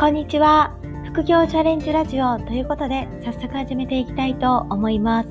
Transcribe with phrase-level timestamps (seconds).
[0.00, 0.74] こんにちは。
[1.04, 5.28] 副業チャレンジラジオということで早速始めていきたいと思います。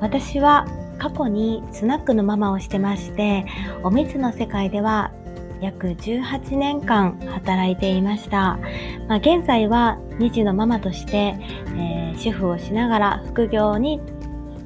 [0.00, 0.66] 私は
[0.98, 3.46] 過去にスナックのママをしてまして、
[3.84, 5.12] おむつの世界では
[5.60, 8.58] 約18年間働いていました。
[9.06, 11.36] まあ、現在は2児のママとして、
[11.76, 14.00] えー、主婦をしながら副業に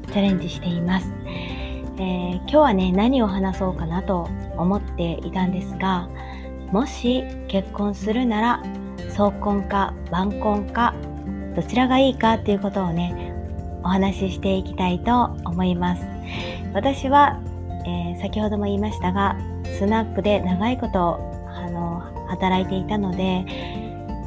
[0.07, 1.13] チャレンジしています。
[1.99, 6.09] えー、今日はね、何を話そうかなと思っていたんですが、
[6.71, 8.63] もし結婚するなら、
[9.15, 10.95] 早婚か晩婚か、
[11.55, 13.33] どちらがいいかっていうことをね、
[13.83, 16.03] お話ししていきたいと思います。
[16.73, 17.41] 私は、
[17.85, 19.37] えー、先ほども言いましたが、
[19.79, 23.45] スナックで長いことあの働いていたので、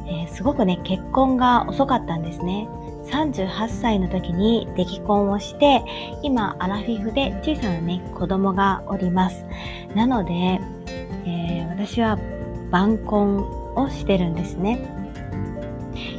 [0.08, 2.68] えー、すごくね、結婚が遅かったんですね。
[3.06, 5.84] 38歳の時に出来婚をして、
[6.22, 9.44] 今、アラフィフで小さなね、子供がおります。
[9.94, 12.18] なので、えー、私は
[12.70, 14.80] 晩婚をしてるんですね。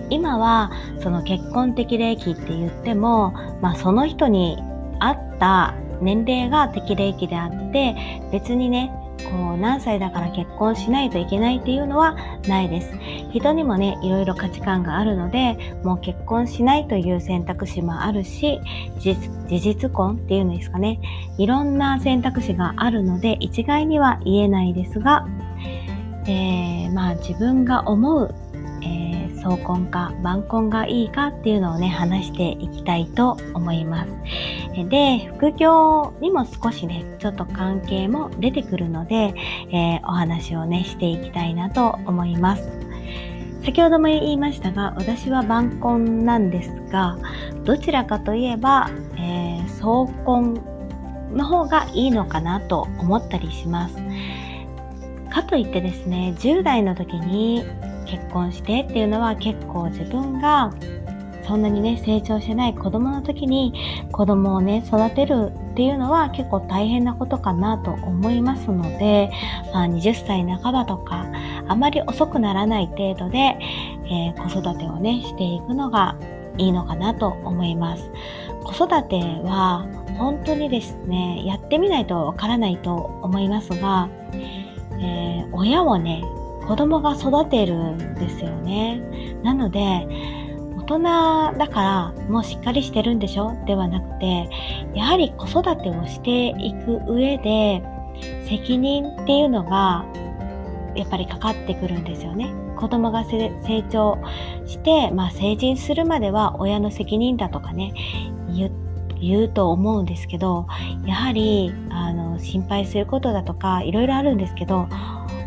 [0.09, 4.57] 今は、その結婚適齢期って言っても、まあその人に
[4.99, 7.95] 合った年齢が適齢期であって、
[8.31, 8.91] 別にね、
[9.31, 12.15] こう何歳だから結婚しないといけないっていうのは
[12.47, 12.91] ないです。
[13.33, 18.61] 人にもね、いろいろ価値観があるので、もう結婚しないという選択肢もあるし、
[18.99, 19.17] 事
[19.59, 20.99] 実婚っていうんですかね。
[21.37, 25.27] いろんな選択肢があるので、一概には言えないですが、
[26.27, 28.35] えー、まあ自分が思う
[29.47, 34.11] 早婚か晩婚がいいかっていうのをね、話していきたいと思います。
[34.89, 39.33] で、副業にも少しね、ちょっと関係も出てくるので、
[39.71, 42.69] えー、お話をね、していきたいなと思います。
[43.63, 47.17] 先ほども言いましたが、私は晩婚なんですが、
[47.63, 50.61] どちらかといえば、えー、早婚
[51.31, 54.06] の方がいいのかなと思ったりします。
[55.27, 57.63] かといってですね、10代の時に
[58.05, 60.73] 結婚してっていうのは結構自分が
[61.47, 63.73] そんなにね、成長してない子供の時に
[64.11, 69.31] 子供をね、育てるっていうのは結構大変なことかなと思いますので、
[69.73, 71.25] まあ、20歳半ばとか、
[71.67, 76.17] あまり遅くならない程度で、えー、子育てをね、していくのが
[76.57, 78.11] いいのかなと思います。
[78.65, 79.87] 子育ては
[80.17, 84.09] 本当にですね、やってみないとわからないと思いますが、
[84.99, 86.23] えー、親をね、
[86.67, 89.01] 子供が育てるんですよね。
[89.43, 90.07] なので、
[90.77, 90.99] 大人
[91.57, 93.53] だからもうしっかりしてるんでしょ？
[93.65, 94.49] ではなくて、
[94.93, 97.83] やはり子育てをしていく上で、
[98.47, 100.05] 責任っていうのが
[100.95, 102.51] やっぱりかかってくるんですよね。
[102.77, 103.51] 子供が成
[103.89, 104.17] 長
[104.65, 107.93] して、まあ成人するまでは親の責任だとかね、
[108.55, 108.86] 言って
[109.21, 110.67] 言うと思うんですけど、
[111.05, 114.87] やはり、あの、心配することだとか、いろいろあるんですけど、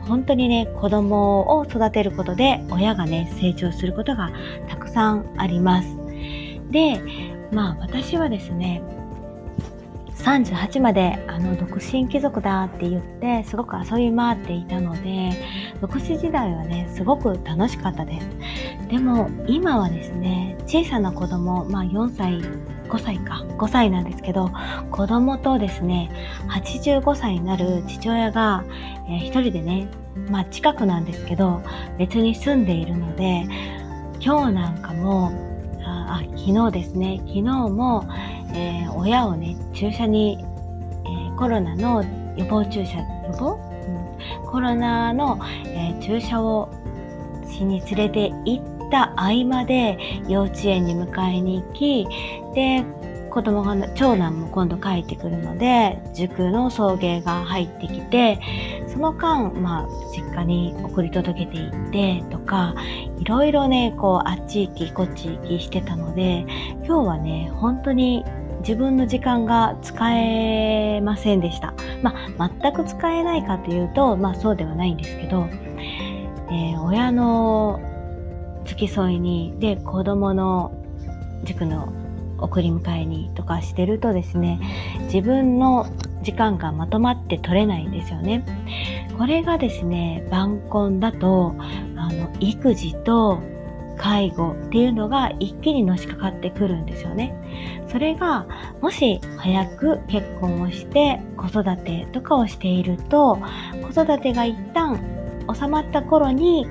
[0.09, 4.33] 本当にね、子供を育てることで親がね、成長することが
[4.69, 5.97] たくさんあります。
[6.71, 7.01] で、
[7.53, 8.83] まあ私はですね、
[10.21, 15.31] 38まであの独身貴族だって言ってすごく遊び回っていたので
[15.81, 18.29] 独身時代はねすごく楽しかったです。
[18.89, 22.41] でも今はですね小さな子供まあ4歳
[22.89, 24.51] 5歳か5歳なんですけど
[24.91, 26.11] 子供とですね
[26.49, 28.65] 85歳になる父親が、
[29.09, 29.89] えー、一人でね
[30.29, 31.63] まあ近くなんですけど
[31.99, 33.47] 別に住んでいるので
[34.21, 35.33] 今日なんかも
[35.85, 38.05] あ昨日ですね昨日も
[38.55, 40.45] えー、親をね、注射に、
[41.05, 42.05] えー、コロナの
[42.37, 43.05] 予防注射、予
[43.39, 43.59] 防、
[44.43, 46.69] うん、コロナの、えー、注射を
[47.49, 52.07] しに連れて行った合間で幼稚園に迎えに行き、
[52.55, 52.85] で、
[53.31, 58.41] 子供が、長男も今度帰ってくるので、塾の送迎が入ってきて、
[58.89, 62.75] その間、まあ、実家に送り届けていってとか、
[63.19, 66.45] いろいろね、こう、あっち行き、こっち行きしてたので、
[66.85, 68.25] 今日はね、本当に
[68.61, 71.75] 自分の時間が使えませんでした。
[72.03, 75.47] まあ、全く使えないかというと、まあそうではないんですけど、
[76.51, 77.81] えー、親の
[78.65, 80.73] 付き添いに、で、子供の
[81.45, 81.93] 塾の
[82.39, 84.61] 送り迎えにとかしてるとですね、
[85.13, 85.87] 自分の
[86.23, 88.45] 時間がまとまって取れないんですよね。
[89.19, 91.55] これがですね、晩婚だと、
[91.97, 93.41] あの、育児と
[94.01, 97.35] 介護っていうのが一気にのしかかってくるんですよね。
[97.89, 98.47] それが、
[98.81, 103.39] もし早く結婚をして子育てとかをしていると、
[103.83, 104.99] 子育てが一旦
[105.55, 106.67] 収まった頃に、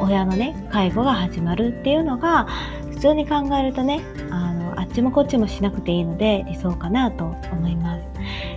[0.00, 2.46] 親のね、介護が始まるっていうのが、
[2.90, 8.02] 普通に考えるとね、あの、あっちもこっちもしなくていいので理想かなと思います。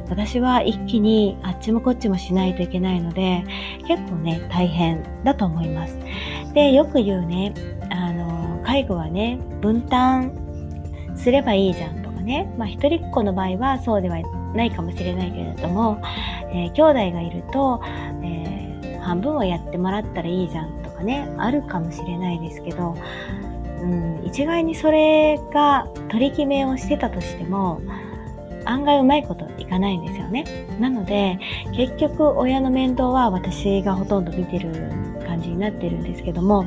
[0.10, 3.44] 私は一気にあっちもこっちもしないといけないので
[3.88, 5.98] 結構ね大変だと思います。
[6.56, 7.54] でよく言うね
[7.92, 10.34] あの介護はね分担
[11.16, 14.20] すればいいじゃんとかね、まあ、一人っ子の場合はそうでは
[14.56, 16.02] ないかもしれないけれども、
[16.52, 17.82] えー、兄弟がいると、
[18.24, 22.98] えー、半分はやってもらったらいいじゃんとかねあるかもしれないですけど、
[23.82, 27.82] うん、一概にそれが取り決めをしてたとしても
[28.64, 30.44] 案外うまいこといかないんですよね。
[30.80, 31.38] なので
[31.76, 35.05] 結局親の面倒は私がほとんど見てる
[35.56, 36.66] になってるんですけども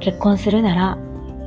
[0.00, 0.98] 結婚するなら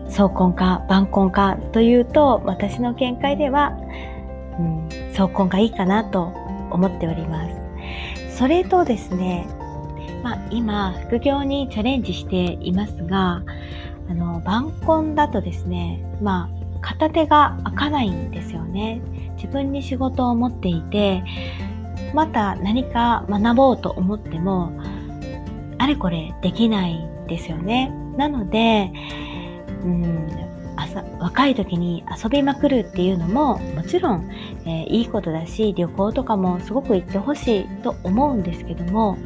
[0.09, 3.77] 早婚か晩婚かというと私の見解では、
[4.57, 6.23] うん、早婚がいいかなと
[6.71, 8.37] 思っております。
[8.37, 9.47] それとですね、
[10.23, 13.43] まあ、今副業にチャレンジしていますが
[14.09, 19.01] あの晩婚だとですねまあ片手が開かないんですよね。
[19.35, 21.23] 自分に仕事を持っていて、
[22.13, 24.71] また何か学ぼうと思っても、
[25.79, 27.91] あれこれできないですよね。
[28.17, 28.91] なので、
[29.83, 30.29] うん、
[30.75, 34.29] 朝若い時に遊びまくるっていうのももちろん、
[34.65, 39.17] えー、いいことだし旅行とかもすごく行ってほしいと思うんですけども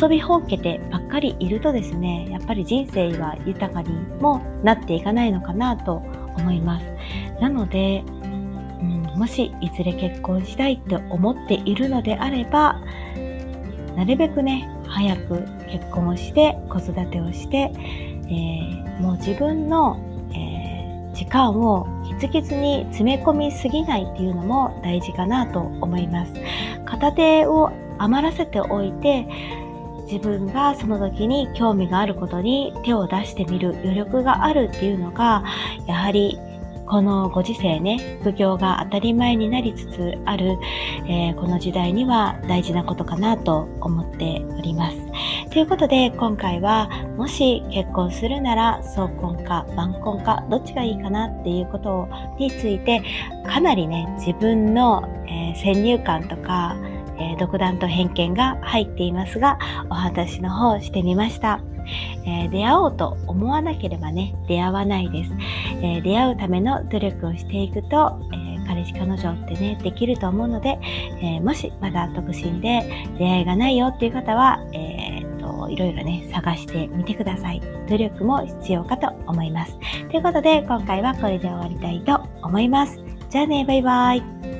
[0.00, 3.90] 遊びほうけてばっかりいるとですねやっぱり人生は豊かに
[4.20, 5.96] もなっていかないのかなと
[6.36, 6.86] 思います
[7.40, 8.02] なので、
[8.80, 12.80] うん、もしいずれ結婚したいって思っているのであれば
[13.96, 19.98] なるべくね早く結婚をして子育てをして、えー、もう自分の、
[20.32, 26.32] えー、時間をキツキツに詰め込みすぎないっていうのも大事かなと思います。
[26.84, 29.26] 片手を余らせておいて
[30.06, 35.44] 自分がその時に興味があることに手を出してみる余力があるっていうのが
[35.86, 36.38] やはり
[36.86, 40.58] このご時世ね、副業が当たり前になりつつある、
[41.08, 44.96] えー、この時代には大事なことかなと思っております。
[45.50, 52.08] ということで今回はもし結婚するなら早婚か晩婚かどっちがいいかなっていうこと
[52.38, 53.02] について
[53.46, 56.76] かなりね自分の、えー、先入観とか
[57.16, 59.58] えー、独断と偏見が入っていますが、
[59.88, 61.60] お話の方してみました。
[62.26, 65.32] えー、出会おうと思わなければね、出会わないです。
[65.82, 70.78] えー、出会うための努力をしていくと、え彼氏彼女ってね、できると思うので、
[71.20, 72.82] えもしまだ独身で
[73.18, 77.60] 出会いがないよっていう方は、えーといろいろね、探してみてください。
[77.88, 79.78] 努力も必要かと思います。
[80.10, 82.98] ということで、今回はこれで終わりたいと思います。
[83.30, 84.53] じゃあね、バイバイ。